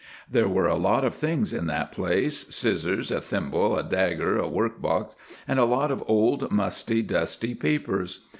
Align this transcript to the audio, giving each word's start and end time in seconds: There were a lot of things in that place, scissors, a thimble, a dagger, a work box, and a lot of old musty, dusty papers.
There 0.27 0.47
were 0.47 0.65
a 0.65 0.77
lot 0.77 1.05
of 1.05 1.13
things 1.13 1.53
in 1.53 1.67
that 1.67 1.91
place, 1.91 2.47
scissors, 2.49 3.11
a 3.11 3.21
thimble, 3.21 3.77
a 3.77 3.83
dagger, 3.83 4.35
a 4.39 4.47
work 4.47 4.81
box, 4.81 5.15
and 5.47 5.59
a 5.59 5.63
lot 5.63 5.91
of 5.91 6.03
old 6.07 6.49
musty, 6.51 7.03
dusty 7.03 7.53
papers. 7.53 8.25